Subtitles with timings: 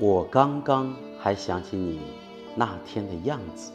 [0.00, 1.98] 我刚刚还想起你
[2.54, 3.72] 那天的样子。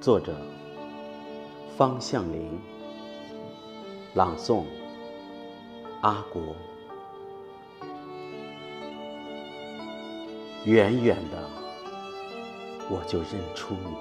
[0.00, 0.34] 作者：
[1.76, 2.58] 方向林，
[4.14, 4.64] 朗诵：
[6.00, 6.40] 阿国。
[10.64, 11.50] 远远的，
[12.88, 13.94] 我就认出你，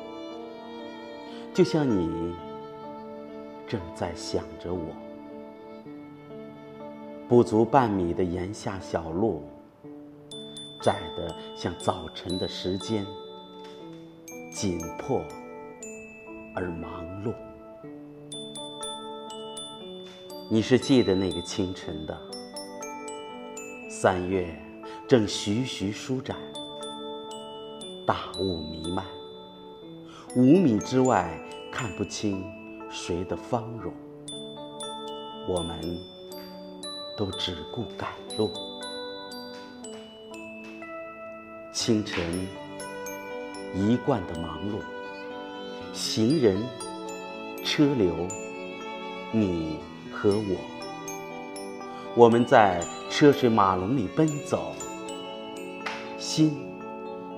[1.54, 2.34] 就像你
[3.68, 4.95] 正在想着我。
[7.27, 9.43] 不足半米的檐下小路。
[10.81, 13.05] 窄得像早晨的时间，
[14.52, 15.23] 紧迫
[16.55, 17.34] 而忙碌。
[20.49, 22.20] 你是记得那个清晨的
[23.90, 24.59] 三月，
[25.07, 26.35] 正徐徐舒展，
[28.05, 29.05] 大雾弥漫，
[30.35, 31.40] 五米之外
[31.71, 32.43] 看不清
[32.90, 33.93] 谁的芳容，
[35.48, 35.79] 我们
[37.15, 38.71] 都只顾赶路。
[41.72, 42.22] 清晨，
[43.74, 44.80] 一贯的忙碌，
[45.94, 46.62] 行人、
[47.64, 48.14] 车流，
[49.32, 49.80] 你
[50.12, 50.58] 和我，
[52.14, 54.74] 我们在车水马龙里奔走，
[56.20, 56.62] 心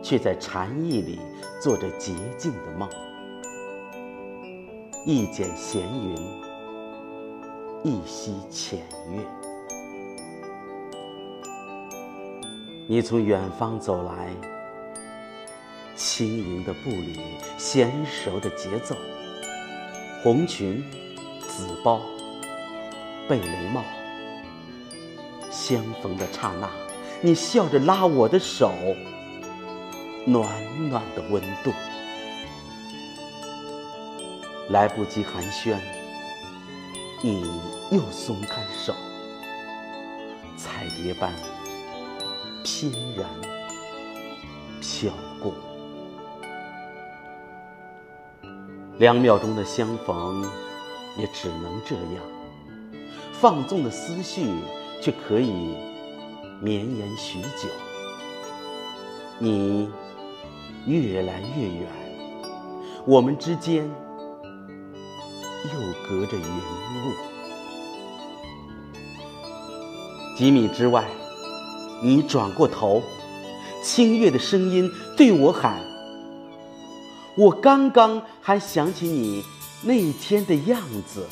[0.01, 1.19] 却在禅意里
[1.61, 2.89] 做着洁净的梦。
[5.05, 6.17] 一剪闲云，
[7.83, 8.79] 一溪浅
[9.11, 9.42] 月。
[12.85, 14.27] 你从远方走来，
[15.95, 17.17] 轻盈的步履，
[17.57, 18.93] 娴熟的节奏，
[20.21, 20.83] 红裙、
[21.47, 22.01] 紫包、
[23.29, 23.81] 贝雷帽，
[25.49, 26.69] 相逢的刹那，
[27.21, 28.73] 你笑着拉我的手，
[30.25, 30.45] 暖
[30.89, 31.71] 暖的温度，
[34.69, 35.77] 来不及寒暄，
[37.21, 37.49] 你
[37.91, 38.93] 又松开手，
[40.57, 41.31] 彩蝶般。
[42.63, 43.25] 翩然
[44.79, 45.53] 飘过，
[48.97, 50.41] 两秒钟的相逢，
[51.17, 52.23] 也只能这样。
[53.33, 54.47] 放纵的思绪，
[55.01, 55.75] 却可以
[56.61, 57.67] 绵延许久。
[59.39, 59.89] 你
[60.85, 61.87] 越来越远，
[63.05, 63.83] 我们之间
[65.65, 65.71] 又
[66.07, 67.11] 隔着云雾。
[70.37, 71.03] 几米之外。
[72.03, 73.01] 你转过头，
[73.81, 75.81] 清越的声音对我喊
[77.37, 79.43] ：“我刚刚还想起你
[79.81, 81.25] 那天的样子。”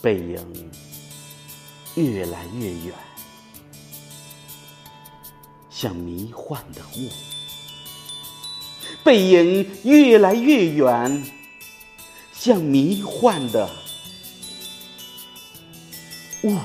[0.00, 0.70] 背影
[1.96, 2.94] 越来越远，
[5.68, 7.10] 像迷幻的雾；
[9.04, 11.22] 背影越来越远，
[12.32, 13.68] 像迷幻的
[16.44, 16.56] 雾。